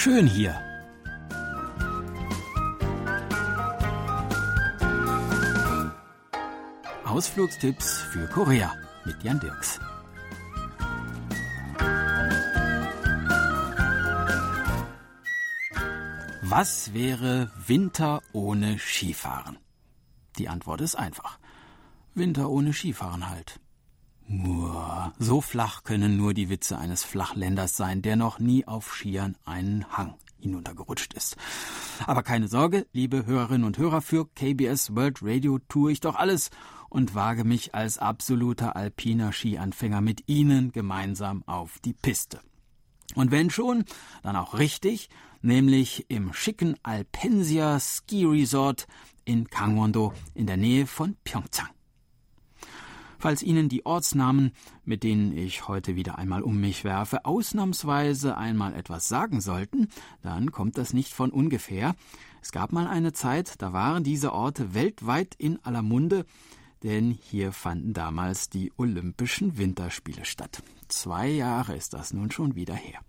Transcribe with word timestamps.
schön 0.00 0.26
hier. 0.26 0.58
Ausflugstipps 7.04 8.00
für 8.10 8.26
Korea 8.28 8.72
mit 9.04 9.22
Jan 9.22 9.38
Dirks. 9.40 9.78
Was 16.40 16.94
wäre 16.94 17.50
Winter 17.66 18.22
ohne 18.32 18.78
Skifahren? 18.78 19.58
Die 20.38 20.48
Antwort 20.48 20.80
ist 20.80 20.94
einfach. 20.94 21.38
Winter 22.14 22.48
ohne 22.48 22.72
Skifahren 22.72 23.28
halt. 23.28 23.60
Uah, 24.30 25.12
so 25.18 25.40
flach 25.40 25.82
können 25.82 26.16
nur 26.16 26.34
die 26.34 26.50
Witze 26.50 26.78
eines 26.78 27.02
Flachländers 27.02 27.76
sein, 27.76 28.00
der 28.00 28.14
noch 28.14 28.38
nie 28.38 28.64
auf 28.64 28.94
Skiern 28.94 29.36
einen 29.44 29.84
Hang 29.90 30.14
hinuntergerutscht 30.38 31.14
ist. 31.14 31.36
Aber 32.06 32.22
keine 32.22 32.46
Sorge, 32.46 32.86
liebe 32.92 33.26
Hörerinnen 33.26 33.66
und 33.66 33.76
Hörer, 33.76 34.00
für 34.00 34.28
KBS 34.28 34.94
World 34.94 35.18
Radio 35.22 35.58
tue 35.68 35.90
ich 35.90 35.98
doch 35.98 36.14
alles 36.14 36.50
und 36.88 37.16
wage 37.16 37.42
mich 37.42 37.74
als 37.74 37.98
absoluter 37.98 38.76
alpiner 38.76 39.32
Skianfänger 39.32 40.00
mit 40.00 40.28
Ihnen 40.28 40.70
gemeinsam 40.70 41.42
auf 41.46 41.80
die 41.80 41.94
Piste. 41.94 42.40
Und 43.16 43.32
wenn 43.32 43.50
schon, 43.50 43.84
dann 44.22 44.36
auch 44.36 44.58
richtig, 44.58 45.08
nämlich 45.42 46.06
im 46.08 46.32
schicken 46.32 46.76
Alpensia 46.84 47.80
Ski 47.80 48.26
Resort 48.26 48.86
in 49.24 49.46
Gangwon-do 49.46 50.12
in 50.34 50.46
der 50.46 50.56
Nähe 50.56 50.86
von 50.86 51.16
Pyeongchang. 51.24 51.79
Falls 53.20 53.42
Ihnen 53.42 53.68
die 53.68 53.84
Ortsnamen, 53.84 54.52
mit 54.86 55.02
denen 55.02 55.36
ich 55.36 55.68
heute 55.68 55.94
wieder 55.94 56.16
einmal 56.16 56.42
um 56.42 56.58
mich 56.58 56.84
werfe, 56.84 57.26
ausnahmsweise 57.26 58.38
einmal 58.38 58.74
etwas 58.74 59.08
sagen 59.08 59.42
sollten, 59.42 59.88
dann 60.22 60.52
kommt 60.52 60.78
das 60.78 60.94
nicht 60.94 61.12
von 61.12 61.30
ungefähr. 61.30 61.94
Es 62.40 62.50
gab 62.50 62.72
mal 62.72 62.86
eine 62.86 63.12
Zeit, 63.12 63.60
da 63.60 63.74
waren 63.74 64.04
diese 64.04 64.32
Orte 64.32 64.72
weltweit 64.72 65.34
in 65.36 65.62
aller 65.62 65.82
Munde, 65.82 66.24
denn 66.82 67.10
hier 67.10 67.52
fanden 67.52 67.92
damals 67.92 68.48
die 68.48 68.72
Olympischen 68.78 69.58
Winterspiele 69.58 70.24
statt. 70.24 70.62
Zwei 70.88 71.28
Jahre 71.28 71.76
ist 71.76 71.92
das 71.92 72.14
nun 72.14 72.30
schon 72.30 72.54
wieder 72.54 72.74
her. 72.74 73.00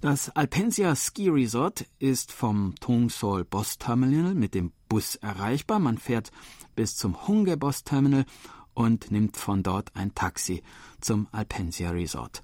Das 0.00 0.30
Alpensia 0.30 0.96
Ski 0.96 1.28
Resort 1.28 1.86
ist 1.98 2.32
vom 2.32 2.74
Tongsol 2.80 3.44
Bus 3.44 3.76
Terminal 3.76 4.34
mit 4.34 4.54
dem 4.54 4.72
Bus 4.88 5.14
erreichbar. 5.16 5.78
Man 5.78 5.96
fährt 5.96 6.32
bis 6.74 6.96
zum 6.96 7.28
Hunge 7.28 7.56
Bus 7.56 7.84
Terminal 7.84 8.24
und 8.74 9.10
nimmt 9.10 9.36
von 9.36 9.62
dort 9.62 9.94
ein 9.94 10.14
Taxi 10.14 10.62
zum 11.00 11.28
Alpensia 11.32 11.90
Resort. 11.90 12.42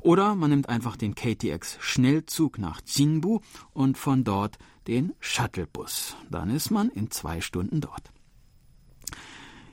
Oder 0.00 0.34
man 0.34 0.50
nimmt 0.50 0.68
einfach 0.68 0.96
den 0.96 1.14
KTX 1.14 1.78
Schnellzug 1.80 2.58
nach 2.58 2.80
Jinbu 2.86 3.40
und 3.72 3.98
von 3.98 4.24
dort 4.24 4.58
den 4.86 5.12
Shuttlebus. 5.20 6.16
Dann 6.30 6.50
ist 6.50 6.70
man 6.70 6.88
in 6.88 7.10
zwei 7.10 7.40
Stunden 7.40 7.80
dort. 7.80 8.12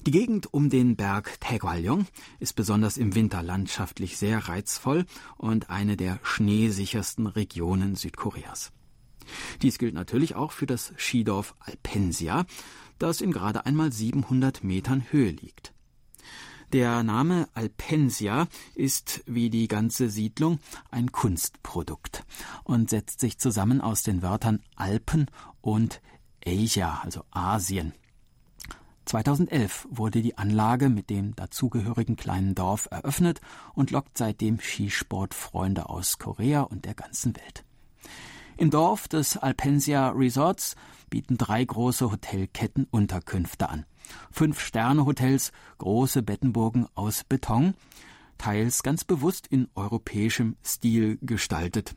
Die 0.06 0.12
Gegend 0.12 0.54
um 0.54 0.70
den 0.70 0.96
Berg 0.96 1.40
Taegwalyong 1.40 2.06
ist 2.40 2.56
besonders 2.56 2.98
im 2.98 3.16
Winter 3.16 3.42
landschaftlich 3.42 4.18
sehr 4.18 4.38
reizvoll 4.38 5.06
und 5.36 5.72
eine 5.72 5.98
der 5.98 6.20
schneesichersten 6.22 7.26
Regionen 7.26 7.96
Südkoreas. 7.96 8.72
Dies 9.64 9.80
gilt 9.80 9.96
natürlich 9.96 10.36
auch 10.36 10.52
für 10.52 10.68
das 10.68 10.94
Skidorf 10.98 11.56
Alpensia, 11.60 12.46
das 13.00 13.20
in 13.20 13.32
gerade 13.32 13.66
einmal 13.66 13.92
700 13.92 14.64
Metern 14.64 15.04
Höhe 15.10 15.32
liegt. 15.32 15.74
Der 16.76 17.04
Name 17.04 17.48
Alpensia 17.54 18.50
ist 18.74 19.24
wie 19.26 19.50
die 19.50 19.70
ganze 19.70 20.10
Siedlung 20.10 20.60
ein 20.92 21.10
Kunstprodukt 21.14 22.26
und 22.66 22.90
setzt 22.90 23.22
sich 23.22 23.38
zusammen 23.38 23.80
aus 23.80 24.04
den 24.04 24.22
Wörtern 24.22 24.60
Alpen 24.76 25.28
und 25.62 26.02
Asia, 26.46 27.00
also 27.02 27.24
Asien. 27.32 27.94
2011 29.06 29.88
wurde 29.90 30.22
die 30.22 30.38
Anlage 30.38 30.90
mit 30.90 31.10
dem 31.10 31.34
dazugehörigen 31.38 32.18
kleinen 32.18 32.56
Dorf 32.56 32.90
eröffnet 32.92 33.40
und 33.74 33.92
lockt 33.92 34.18
seitdem 34.18 34.60
Skisportfreunde 34.60 35.88
aus 35.88 36.18
Korea 36.18 36.64
und 36.64 36.84
der 36.84 36.94
ganzen 36.94 37.38
Welt. 37.38 37.64
Im 38.58 38.70
Dorf 38.70 39.08
des 39.08 39.38
Alpensia 39.38 40.10
Resorts 40.10 40.76
bieten 41.10 41.38
drei 41.38 41.64
große 41.64 42.12
Hotelketten 42.12 42.86
Unterkünfte 42.92 43.70
an. 43.70 43.86
Fünf 44.32 44.60
Sterne-Hotels, 44.60 45.52
große 45.78 46.22
Bettenburgen 46.22 46.88
aus 46.96 47.24
Beton, 47.24 47.74
teils 48.38 48.84
ganz 48.84 49.04
bewusst 49.04 49.48
in 49.48 49.68
europäischem 49.76 50.56
Stil 50.64 51.18
gestaltet 51.22 51.96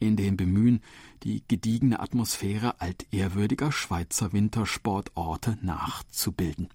in 0.00 0.16
dem 0.16 0.36
Bemühen, 0.36 0.80
die 1.22 1.42
gediegene 1.48 2.00
Atmosphäre 2.00 2.80
altehrwürdiger 2.80 3.72
Schweizer 3.72 4.32
Wintersportorte 4.32 5.58
nachzubilden. 5.62 6.68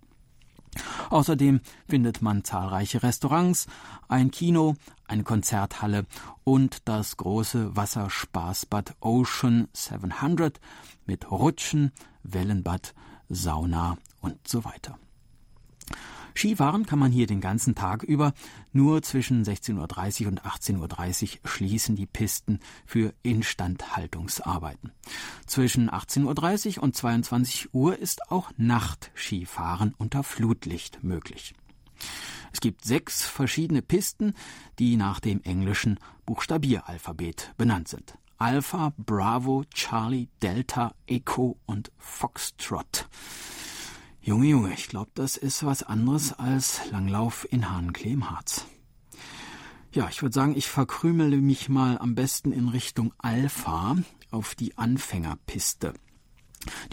Außerdem 1.09 1.61
findet 1.87 2.21
man 2.21 2.43
zahlreiche 2.43 3.03
Restaurants, 3.03 3.67
ein 4.07 4.31
Kino, 4.31 4.75
eine 5.07 5.23
Konzerthalle 5.23 6.05
und 6.43 6.87
das 6.87 7.17
große 7.17 7.75
Wasserspaßbad 7.75 8.95
Ocean 8.99 9.67
700 9.73 10.59
mit 11.05 11.29
Rutschen, 11.29 11.91
Wellenbad, 12.23 12.95
Sauna 13.29 13.97
und 14.23 14.47
so 14.47 14.65
weiter. 14.65 14.97
Skifahren 16.35 16.85
kann 16.85 16.99
man 16.99 17.11
hier 17.11 17.27
den 17.27 17.41
ganzen 17.41 17.75
Tag 17.75 18.03
über. 18.03 18.33
Nur 18.71 19.03
zwischen 19.03 19.43
16.30 19.43 20.23
Uhr 20.23 20.27
und 20.29 20.41
18.30 20.41 21.41
Uhr 21.43 21.49
schließen 21.49 21.95
die 21.95 22.07
Pisten 22.07 22.59
für 22.85 23.13
Instandhaltungsarbeiten. 23.21 24.91
Zwischen 25.45 25.89
18.30 25.91 26.77
Uhr 26.77 26.83
und 26.83 26.95
22 26.95 27.73
Uhr 27.73 27.97
ist 27.97 28.31
auch 28.31 28.51
Nachtskifahren 28.57 29.93
unter 29.97 30.23
Flutlicht 30.23 31.03
möglich. 31.03 31.53
Es 32.51 32.59
gibt 32.59 32.83
sechs 32.83 33.25
verschiedene 33.25 33.81
Pisten, 33.81 34.33
die 34.79 34.95
nach 34.95 35.19
dem 35.19 35.41
englischen 35.43 35.99
Buchstabieralphabet 36.25 37.53
benannt 37.57 37.87
sind. 37.87 38.17
Alpha, 38.37 38.93
Bravo, 38.97 39.63
Charlie, 39.73 40.27
Delta, 40.41 40.93
Echo 41.07 41.57
und 41.65 41.91
Foxtrot. 41.97 43.07
Junge, 44.25 44.47
Junge, 44.47 44.73
ich 44.73 44.87
glaube, 44.87 45.11
das 45.15 45.35
ist 45.35 45.65
was 45.65 45.83
anderes 45.83 46.31
als 46.31 46.89
Langlauf 46.91 47.45
in 47.51 47.69
Hahnklee 47.69 48.13
im 48.13 48.31
Harz. 48.31 48.65
Ja, 49.91 50.07
ich 50.09 50.21
würde 50.21 50.33
sagen, 50.33 50.55
ich 50.55 50.69
verkrümele 50.69 51.35
mich 51.35 51.67
mal 51.67 51.97
am 51.97 52.15
besten 52.15 52.53
in 52.53 52.69
Richtung 52.69 53.13
Alpha 53.17 53.97
auf 54.31 54.55
die 54.55 54.77
Anfängerpiste. 54.77 55.93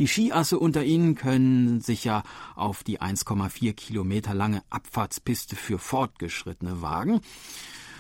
Die 0.01 0.09
Skiasse 0.09 0.59
unter 0.59 0.83
Ihnen 0.83 1.15
können 1.15 1.81
sich 1.81 2.03
ja 2.03 2.25
auf 2.57 2.83
die 2.83 3.01
1,4 3.01 3.75
Kilometer 3.75 4.35
lange 4.35 4.65
Abfahrtspiste 4.69 5.55
für 5.55 5.79
Fortgeschrittene 5.79 6.83
wagen. 6.83 7.21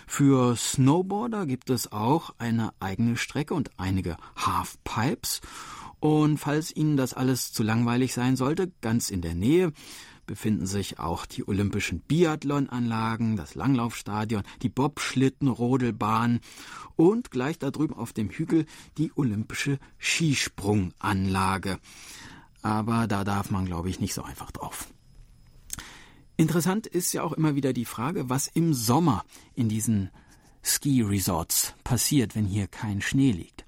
Für 0.08 0.56
Snowboarder 0.56 1.46
gibt 1.46 1.70
es 1.70 1.92
auch 1.92 2.34
eine 2.38 2.72
eigene 2.80 3.16
Strecke 3.16 3.54
und 3.54 3.70
einige 3.78 4.16
Halfpipes. 4.34 5.40
Und 6.00 6.38
falls 6.38 6.74
Ihnen 6.74 6.96
das 6.96 7.14
alles 7.14 7.52
zu 7.52 7.62
langweilig 7.62 8.14
sein 8.14 8.36
sollte, 8.36 8.72
ganz 8.80 9.10
in 9.10 9.20
der 9.20 9.34
Nähe 9.34 9.72
befinden 10.26 10.66
sich 10.66 11.00
auch 11.00 11.26
die 11.26 11.46
olympischen 11.46 12.00
Biathlonanlagen, 12.00 13.36
das 13.36 13.56
Langlaufstadion, 13.56 14.44
die 14.62 14.68
Bobschlittenrodelbahn 14.68 16.38
und 16.94 17.32
gleich 17.32 17.58
da 17.58 17.72
drüben 17.72 17.94
auf 17.94 18.12
dem 18.12 18.30
Hügel 18.30 18.64
die 18.96 19.10
olympische 19.16 19.78
Skisprunganlage. 19.98 21.80
Aber 22.62 23.08
da 23.08 23.24
darf 23.24 23.50
man, 23.50 23.66
glaube 23.66 23.90
ich, 23.90 23.98
nicht 23.98 24.14
so 24.14 24.22
einfach 24.22 24.52
drauf. 24.52 24.86
Interessant 26.36 26.86
ist 26.86 27.12
ja 27.12 27.22
auch 27.22 27.32
immer 27.32 27.56
wieder 27.56 27.72
die 27.72 27.84
Frage, 27.84 28.30
was 28.30 28.46
im 28.46 28.72
Sommer 28.72 29.24
in 29.54 29.68
diesen 29.68 30.10
Ski-Resorts 30.62 31.74
passiert, 31.82 32.36
wenn 32.36 32.46
hier 32.46 32.68
kein 32.68 33.02
Schnee 33.02 33.32
liegt. 33.32 33.59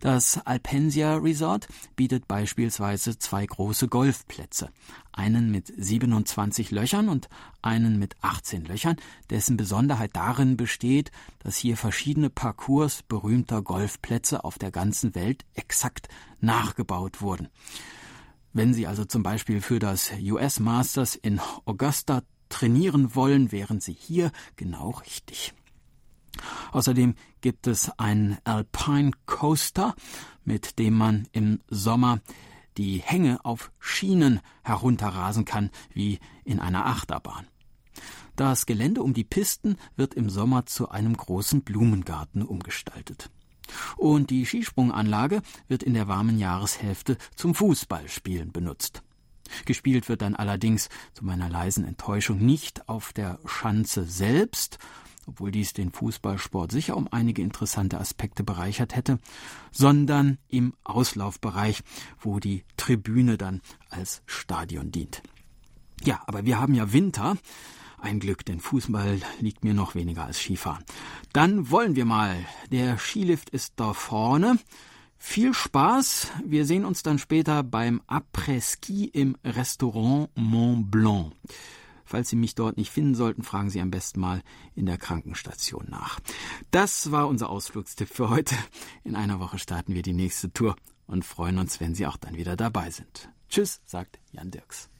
Das 0.00 0.38
Alpensia 0.46 1.16
Resort 1.16 1.68
bietet 1.94 2.26
beispielsweise 2.26 3.18
zwei 3.18 3.44
große 3.44 3.86
Golfplätze, 3.86 4.70
einen 5.12 5.50
mit 5.50 5.70
27 5.76 6.70
Löchern 6.70 7.10
und 7.10 7.28
einen 7.60 7.98
mit 7.98 8.16
18 8.22 8.64
Löchern, 8.64 8.96
dessen 9.28 9.58
Besonderheit 9.58 10.12
darin 10.14 10.56
besteht, 10.56 11.10
dass 11.40 11.58
hier 11.58 11.76
verschiedene 11.76 12.30
Parcours 12.30 13.02
berühmter 13.02 13.60
Golfplätze 13.60 14.42
auf 14.42 14.58
der 14.58 14.70
ganzen 14.70 15.14
Welt 15.14 15.44
exakt 15.52 16.08
nachgebaut 16.40 17.20
wurden. 17.20 17.48
Wenn 18.54 18.72
Sie 18.72 18.86
also 18.86 19.04
zum 19.04 19.22
Beispiel 19.22 19.60
für 19.60 19.80
das 19.80 20.12
US 20.22 20.60
Masters 20.60 21.14
in 21.14 21.40
Augusta 21.66 22.22
trainieren 22.48 23.14
wollen, 23.14 23.52
wären 23.52 23.80
Sie 23.80 23.92
hier 23.92 24.32
genau 24.56 24.90
richtig. 24.90 25.52
Außerdem 26.72 27.14
gibt 27.40 27.66
es 27.66 27.90
einen 27.98 28.38
Alpine 28.44 29.12
Coaster, 29.26 29.94
mit 30.44 30.78
dem 30.78 30.94
man 30.94 31.28
im 31.32 31.60
Sommer 31.68 32.20
die 32.76 32.98
Hänge 32.98 33.44
auf 33.44 33.72
Schienen 33.78 34.40
herunterrasen 34.62 35.44
kann, 35.44 35.70
wie 35.92 36.18
in 36.44 36.60
einer 36.60 36.86
Achterbahn. 36.86 37.46
Das 38.36 38.64
Gelände 38.64 39.02
um 39.02 39.12
die 39.12 39.24
Pisten 39.24 39.76
wird 39.96 40.14
im 40.14 40.30
Sommer 40.30 40.66
zu 40.66 40.88
einem 40.88 41.16
großen 41.16 41.62
Blumengarten 41.62 42.42
umgestaltet. 42.42 43.30
Und 43.96 44.30
die 44.30 44.46
Skisprunganlage 44.46 45.42
wird 45.68 45.82
in 45.82 45.94
der 45.94 46.08
warmen 46.08 46.38
Jahreshälfte 46.38 47.18
zum 47.36 47.54
Fußballspielen 47.54 48.52
benutzt. 48.52 49.02
Gespielt 49.64 50.08
wird 50.08 50.22
dann 50.22 50.36
allerdings 50.36 50.88
zu 51.12 51.24
meiner 51.24 51.48
leisen 51.48 51.84
Enttäuschung 51.84 52.38
nicht 52.38 52.88
auf 52.88 53.12
der 53.12 53.38
Schanze 53.46 54.04
selbst, 54.04 54.78
obwohl 55.26 55.50
dies 55.50 55.72
den 55.72 55.92
Fußballsport 55.92 56.72
sicher 56.72 56.96
um 56.96 57.08
einige 57.10 57.42
interessante 57.42 58.00
Aspekte 58.00 58.42
bereichert 58.42 58.96
hätte, 58.96 59.18
sondern 59.70 60.38
im 60.48 60.74
Auslaufbereich, 60.84 61.82
wo 62.20 62.40
die 62.40 62.64
Tribüne 62.76 63.38
dann 63.38 63.60
als 63.88 64.22
Stadion 64.26 64.90
dient. 64.90 65.22
Ja, 66.02 66.22
aber 66.26 66.44
wir 66.44 66.58
haben 66.58 66.74
ja 66.74 66.92
Winter. 66.92 67.36
Ein 67.98 68.18
Glück, 68.18 68.46
denn 68.46 68.60
Fußball 68.60 69.20
liegt 69.40 69.62
mir 69.62 69.74
noch 69.74 69.94
weniger 69.94 70.24
als 70.24 70.38
Skifahren. 70.38 70.84
Dann 71.34 71.70
wollen 71.70 71.96
wir 71.96 72.06
mal. 72.06 72.34
Der 72.70 72.96
Skilift 72.96 73.50
ist 73.50 73.74
da 73.76 73.92
vorne. 73.92 74.58
Viel 75.18 75.52
Spaß. 75.52 76.28
Wir 76.46 76.64
sehen 76.64 76.86
uns 76.86 77.02
dann 77.02 77.18
später 77.18 77.62
beim 77.62 78.00
Après-Ski 78.06 79.04
im 79.04 79.36
Restaurant 79.44 80.30
Mont 80.34 80.90
Blanc. 80.90 81.34
Falls 82.10 82.28
Sie 82.28 82.34
mich 82.34 82.56
dort 82.56 82.76
nicht 82.76 82.90
finden 82.90 83.14
sollten, 83.14 83.44
fragen 83.44 83.70
Sie 83.70 83.80
am 83.80 83.92
besten 83.92 84.18
mal 84.18 84.42
in 84.74 84.84
der 84.84 84.98
Krankenstation 84.98 85.86
nach. 85.88 86.18
Das 86.72 87.12
war 87.12 87.28
unser 87.28 87.50
Ausflugstipp 87.50 88.08
für 88.08 88.30
heute. 88.30 88.56
In 89.04 89.14
einer 89.14 89.38
Woche 89.38 89.60
starten 89.60 89.94
wir 89.94 90.02
die 90.02 90.12
nächste 90.12 90.52
Tour 90.52 90.74
und 91.06 91.24
freuen 91.24 91.58
uns, 91.58 91.78
wenn 91.78 91.94
Sie 91.94 92.08
auch 92.08 92.16
dann 92.16 92.36
wieder 92.36 92.56
dabei 92.56 92.90
sind. 92.90 93.30
Tschüss, 93.48 93.80
sagt 93.84 94.18
Jan 94.32 94.50
Dirks. 94.50 94.90